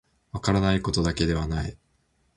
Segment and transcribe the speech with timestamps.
[0.33, 1.77] 分からないことだけではない